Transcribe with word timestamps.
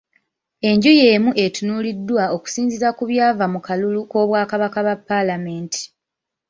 Enju 0.69 0.91
y'emu 1.01 1.31
etunuuliddwa 1.43 2.23
okusinziira 2.35 2.89
ku 2.97 3.03
byava 3.09 3.45
mu 3.53 3.59
kalulu 3.67 4.01
k'obwababaka 4.09 4.79
ba 4.87 4.95
paalamenti. 5.07 5.81